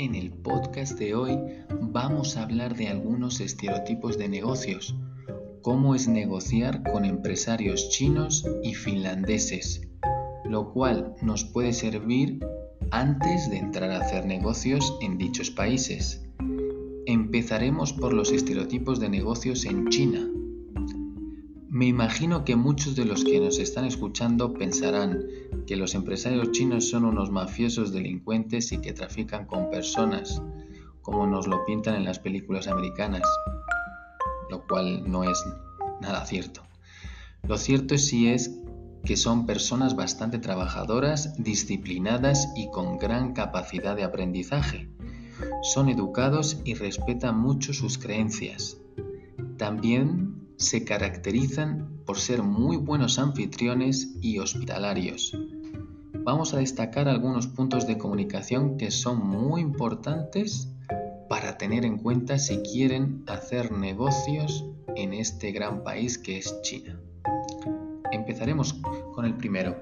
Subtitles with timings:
[0.00, 1.38] En el podcast de hoy
[1.78, 4.96] vamos a hablar de algunos estereotipos de negocios,
[5.60, 9.86] cómo es negociar con empresarios chinos y finlandeses,
[10.46, 12.40] lo cual nos puede servir
[12.90, 16.26] antes de entrar a hacer negocios en dichos países.
[17.04, 20.26] Empezaremos por los estereotipos de negocios en China.
[21.80, 25.24] Me imagino que muchos de los que nos están escuchando pensarán
[25.66, 30.42] que los empresarios chinos son unos mafiosos delincuentes y que trafican con personas,
[31.00, 33.22] como nos lo pintan en las películas americanas,
[34.50, 35.42] lo cual no es
[36.02, 36.60] nada cierto.
[37.48, 38.54] Lo cierto sí es
[39.02, 44.90] que son personas bastante trabajadoras, disciplinadas y con gran capacidad de aprendizaje.
[45.62, 48.76] Son educados y respetan mucho sus creencias.
[49.56, 55.36] También se caracterizan por ser muy buenos anfitriones y hospitalarios
[56.24, 60.68] vamos a destacar algunos puntos de comunicación que son muy importantes
[61.28, 64.64] para tener en cuenta si quieren hacer negocios
[64.96, 67.00] en este gran país que es China.
[68.12, 68.74] Empezaremos
[69.14, 69.76] con el primero.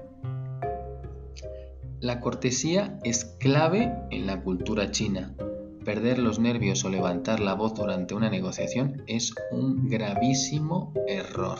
[1.99, 5.35] La cortesía es clave en la cultura china.
[5.83, 11.59] Perder los nervios o levantar la voz durante una negociación es un gravísimo error.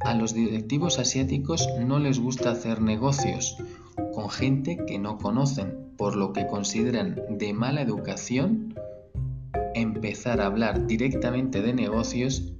[0.00, 3.56] A los directivos asiáticos no les gusta hacer negocios
[4.14, 8.74] con gente que no conocen, por lo que consideran de mala educación
[9.74, 12.52] empezar a hablar directamente de negocios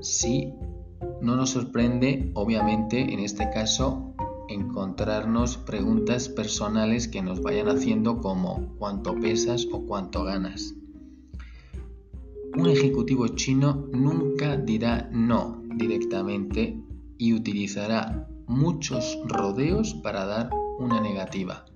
[0.00, 0.52] si
[1.20, 4.05] no nos sorprende, obviamente, en este caso,
[4.48, 10.74] encontrarnos preguntas personales que nos vayan haciendo como cuánto pesas o cuánto ganas.
[12.56, 16.80] Un ejecutivo chino nunca dirá no directamente
[17.18, 21.66] y utilizará muchos rodeos para dar una negativa.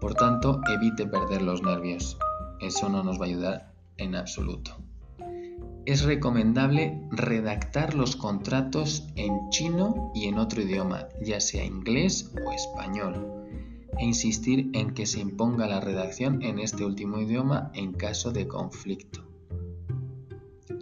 [0.00, 2.18] Por tanto, evite perder los nervios.
[2.60, 4.81] Eso no nos va a ayudar en absoluto.
[5.84, 12.52] Es recomendable redactar los contratos en chino y en otro idioma, ya sea inglés o
[12.52, 13.26] español,
[13.98, 18.46] e insistir en que se imponga la redacción en este último idioma en caso de
[18.46, 19.26] conflicto.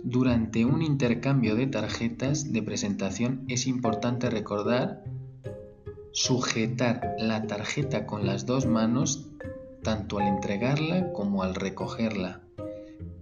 [0.05, 5.05] Durante un intercambio de tarjetas de presentación es importante recordar
[6.13, 9.29] sujetar la tarjeta con las dos manos
[9.83, 12.43] tanto al entregarla como al recogerla.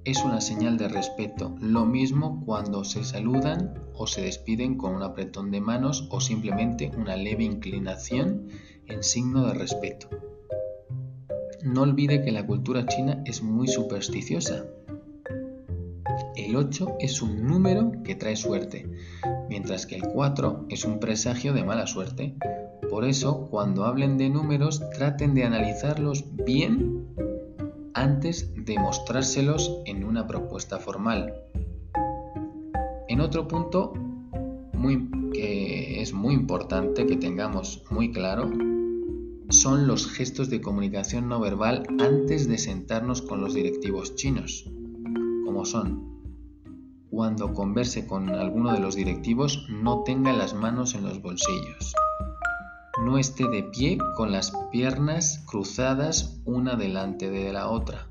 [0.05, 5.03] Es una señal de respeto, lo mismo cuando se saludan o se despiden con un
[5.03, 8.48] apretón de manos o simplemente una leve inclinación
[8.86, 10.09] en signo de respeto.
[11.63, 14.65] No olvide que la cultura china es muy supersticiosa
[16.39, 18.89] el 8 es un número que trae suerte,
[19.48, 22.36] mientras que el 4 es un presagio de mala suerte.
[22.89, 27.08] Por eso, cuando hablen de números, traten de analizarlos bien
[27.98, 31.34] antes de mostrárselos en una propuesta formal.
[33.09, 33.92] En otro punto
[35.33, 38.50] que es muy importante que tengamos muy claro
[39.50, 44.71] son los gestos de comunicación no verbal antes de sentarnos con los directivos chinos,
[45.44, 46.09] como son
[47.10, 51.94] cuando converse con alguno de los directivos no tenga las manos en los bolsillos.
[53.04, 58.09] No esté de pie con las piernas cruzadas una delante de la otra.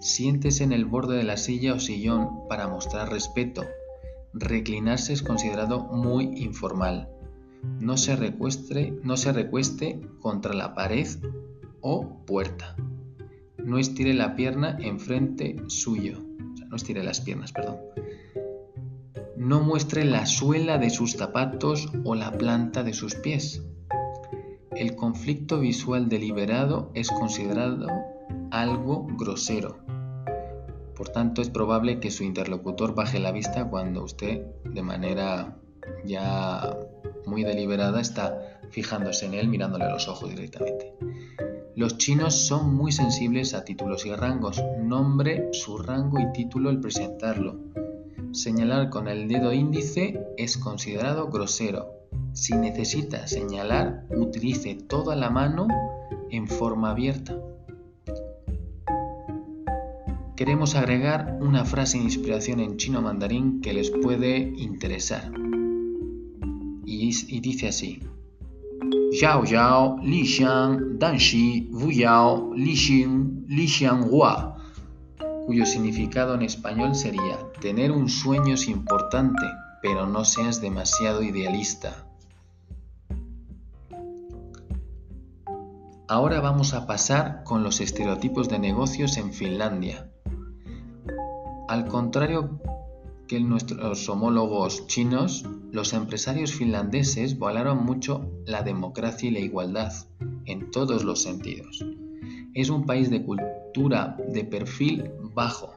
[0.00, 3.64] Siéntese en el borde de la silla o sillón para mostrar respeto.
[4.32, 7.10] Reclinarse es considerado muy informal.
[7.80, 11.06] No se, recueste, no se recueste contra la pared
[11.82, 12.76] o puerta.
[13.62, 16.24] No estire la pierna enfrente suyo.
[16.68, 17.76] no estire las piernas, perdón.
[19.36, 23.62] No muestre la suela de sus zapatos o la planta de sus pies.
[24.76, 27.86] El conflicto visual deliberado es considerado
[28.50, 29.78] algo grosero.
[30.94, 35.56] Por tanto, es probable que su interlocutor baje la vista cuando usted, de manera
[36.04, 36.76] ya
[37.24, 40.94] muy deliberada, está fijándose en él, mirándole a los ojos directamente.
[41.74, 44.62] Los chinos son muy sensibles a títulos y rangos.
[44.80, 47.56] Nombre, su rango y título al presentarlo.
[48.32, 51.97] Señalar con el dedo índice es considerado grosero.
[52.38, 55.66] Si necesita señalar, utilice toda la mano
[56.30, 57.36] en forma abierta.
[60.36, 65.32] Queremos agregar una frase de inspiración en chino mandarín que les puede interesar.
[66.86, 68.04] Y, dice así.
[69.20, 74.54] Yao Yao Li Xiang Dan Shi Wu Yao Li Xing Li Xiang Hua
[75.44, 79.42] cuyo significado en español sería tener un sueño es importante,
[79.82, 82.07] pero no seas demasiado idealista.
[86.10, 90.10] Ahora vamos a pasar con los estereotipos de negocios en Finlandia.
[91.68, 92.58] Al contrario
[93.26, 99.92] que nuestros homólogos chinos, los empresarios finlandeses valoran mucho la democracia y la igualdad
[100.46, 101.84] en todos los sentidos.
[102.54, 105.74] Es un país de cultura de perfil bajo.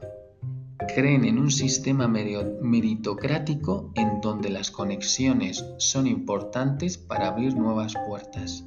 [0.94, 8.64] Creen en un sistema meritocrático en donde las conexiones son importantes para abrir nuevas puertas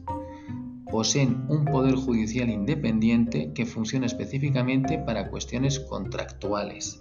[0.91, 6.99] poseen un poder judicial independiente que funciona específicamente para cuestiones contractuales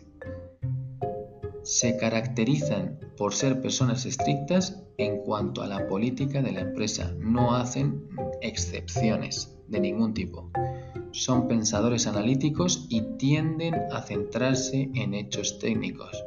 [1.65, 7.15] se caracterizan por ser personas estrictas en cuanto a la política de la empresa.
[7.19, 8.07] No hacen
[8.43, 10.51] excepciones de ningún tipo.
[11.13, 16.23] Son pensadores analíticos y tienden a centrarse en hechos técnicos.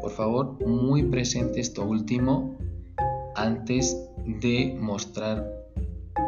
[0.00, 2.56] Por favor, muy presente esto último
[3.34, 5.50] antes de mostrar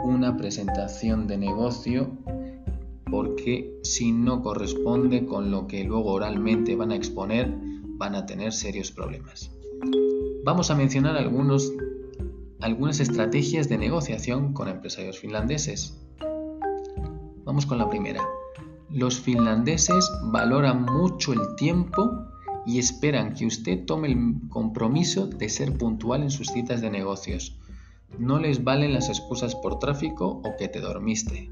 [0.04, 2.10] una presentación de negocio
[3.10, 7.52] porque si no corresponde con lo que luego oralmente van a exponer,
[7.96, 9.50] van a tener serios problemas.
[10.44, 11.72] Vamos a mencionar algunos,
[12.60, 15.98] algunas estrategias de negociación con empresarios finlandeses.
[17.44, 18.22] Vamos con la primera.
[18.90, 22.10] Los finlandeses valoran mucho el tiempo
[22.66, 27.56] y esperan que usted tome el compromiso de ser puntual en sus citas de negocios.
[28.18, 31.50] No les valen las excusas por tráfico o que te dormiste.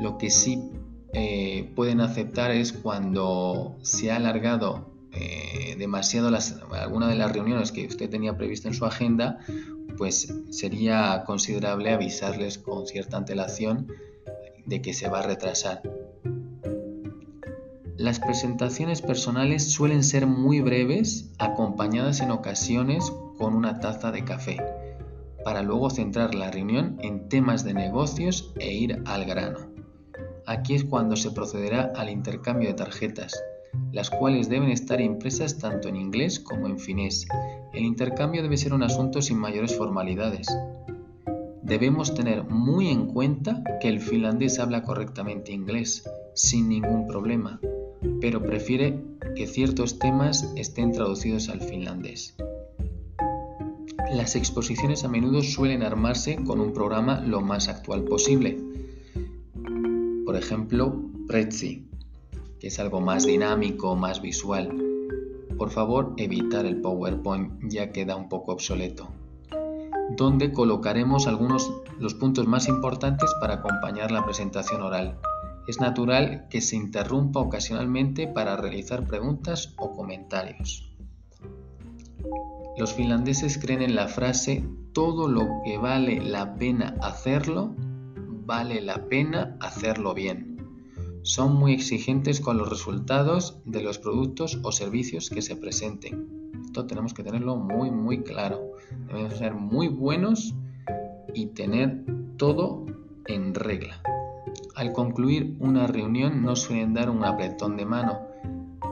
[0.00, 0.70] Lo que sí
[1.12, 6.30] eh, pueden aceptar es cuando se ha alargado eh, demasiado
[6.72, 9.38] alguna de las reuniones que usted tenía prevista en su agenda,
[9.96, 13.86] pues sería considerable avisarles con cierta antelación
[14.66, 15.82] de que se va a retrasar.
[17.96, 24.58] Las presentaciones personales suelen ser muy breves, acompañadas en ocasiones con una taza de café,
[25.44, 29.58] para luego centrar la reunión en temas de negocios e ir al grano.
[30.46, 33.42] Aquí es cuando se procederá al intercambio de tarjetas,
[33.92, 37.26] las cuales deben estar impresas tanto en inglés como en finés.
[37.72, 40.46] El intercambio debe ser un asunto sin mayores formalidades.
[41.62, 47.58] Debemos tener muy en cuenta que el finlandés habla correctamente inglés, sin ningún problema,
[48.20, 49.02] pero prefiere
[49.34, 52.36] que ciertos temas estén traducidos al finlandés.
[54.14, 58.56] Las exposiciones a menudo suelen armarse con un programa lo más actual posible.
[60.24, 61.88] Por ejemplo, Prezi,
[62.60, 64.70] es algo más dinámico, más visual.
[65.58, 69.08] Por favor, evitar el PowerPoint ya queda un poco obsoleto.
[70.16, 75.18] Donde colocaremos algunos los puntos más importantes para acompañar la presentación oral.
[75.66, 80.93] Es natural que se interrumpa ocasionalmente para realizar preguntas o comentarios.
[82.76, 89.08] Los finlandeses creen en la frase todo lo que vale la pena hacerlo, vale la
[89.08, 90.54] pena hacerlo bien
[91.24, 96.52] son muy exigentes con los resultados de los productos o servicios que se presenten.
[96.66, 98.72] Esto tenemos que tenerlo muy muy claro.
[99.06, 100.54] Debemos ser muy buenos
[101.32, 102.04] y tener
[102.36, 102.84] todo
[103.26, 104.02] en regla.
[104.74, 108.18] Al concluir una reunión no suelen dar un apretón de mano,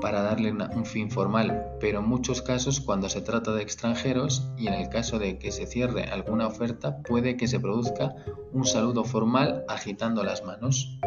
[0.03, 4.67] para darle un fin formal, pero en muchos casos cuando se trata de extranjeros y
[4.67, 8.17] en el caso de que se cierre alguna oferta puede que se produzca
[8.53, 10.99] un saludo formal agitando las manos.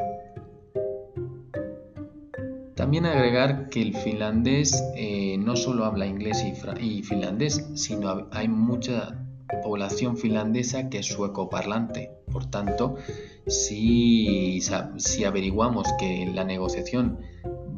[2.75, 6.45] También agregar que el finlandés eh, no solo habla inglés
[6.79, 9.25] y, finlandés, sino hay mucha
[9.63, 12.11] población finlandesa que es sueco parlante.
[12.31, 12.95] Por tanto,
[13.47, 14.61] si,
[14.97, 17.19] si averiguamos que la negociación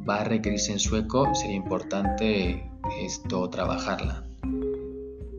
[0.07, 2.69] va a requerirse en sueco, sería importante
[3.01, 4.23] esto trabajarla.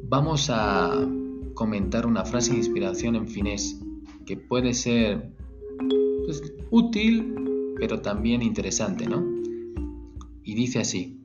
[0.04, 1.06] Vamos a
[1.54, 3.80] comentar una frase de inspiración en finés
[4.26, 5.32] que puede ser
[6.24, 9.24] pues, útil, pero también interesante, ¿no?
[10.44, 11.18] Y dice así: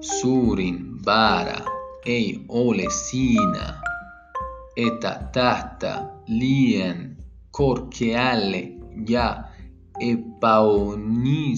[0.00, 1.64] Surin vara
[2.04, 3.74] ei ole siinä,
[4.76, 7.16] eta tahta lien
[7.50, 9.47] korkealle ja
[10.00, 11.48] epäonnistu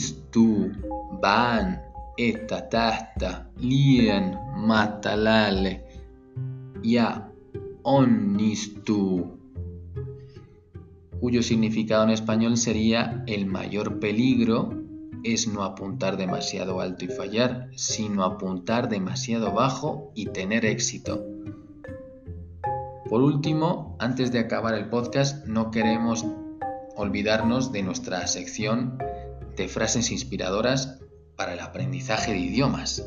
[1.23, 1.79] vaan
[2.19, 5.85] että tähtä liian matalalle
[6.83, 7.21] ja
[7.85, 9.41] onnistuu
[11.21, 14.71] cuyo significado en español sería el mayor peligro
[15.23, 21.23] es no apuntar demasiado alto y fallar, sino apuntar demasiado bajo y tener éxito.
[23.09, 26.25] Por último, antes de acabar el podcast, no queremos
[27.01, 28.99] olvidarnos de nuestra sección
[29.57, 30.99] de frases inspiradoras
[31.35, 33.03] para el aprendizaje de idiomas.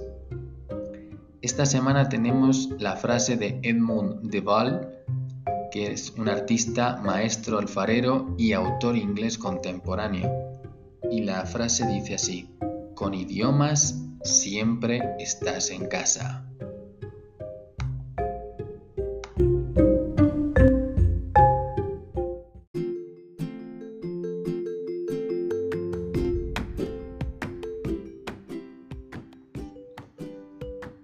[1.41, 4.89] Esta semana tenemos la frase de Edmund de Waal,
[5.71, 10.31] que es un artista, maestro alfarero y autor inglés contemporáneo.
[11.11, 12.49] Y la frase dice así,
[12.95, 16.45] con idiomas siempre estás en casa.